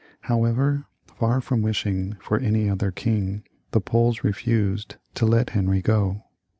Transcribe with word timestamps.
However, 0.21 0.85
far 1.05 1.41
from 1.41 1.61
wishing 1.61 2.13
for 2.19 2.39
any 2.39 2.67
other 2.67 2.89
king, 2.89 3.43
the 3.69 3.79
Poles 3.79 4.23
refused 4.23 4.95
to 5.13 5.27
let 5.27 5.51
Henry 5.51 5.83
go. 5.83 6.23